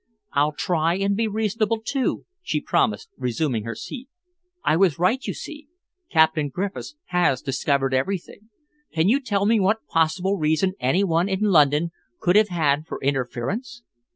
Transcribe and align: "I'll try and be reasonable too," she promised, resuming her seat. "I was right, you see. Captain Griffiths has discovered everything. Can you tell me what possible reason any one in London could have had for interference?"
"I'll 0.33 0.53
try 0.53 0.95
and 0.95 1.15
be 1.15 1.27
reasonable 1.27 1.79
too," 1.79 2.25
she 2.41 2.59
promised, 2.59 3.09
resuming 3.19 3.65
her 3.65 3.75
seat. 3.75 4.09
"I 4.65 4.75
was 4.75 4.97
right, 4.97 5.23
you 5.23 5.35
see. 5.35 5.67
Captain 6.09 6.49
Griffiths 6.49 6.95
has 7.09 7.43
discovered 7.43 7.93
everything. 7.93 8.49
Can 8.91 9.09
you 9.09 9.19
tell 9.21 9.45
me 9.45 9.59
what 9.59 9.85
possible 9.85 10.37
reason 10.37 10.73
any 10.79 11.03
one 11.03 11.29
in 11.29 11.41
London 11.41 11.91
could 12.19 12.35
have 12.35 12.47
had 12.49 12.87
for 12.87 12.99
interference?" 13.03 13.83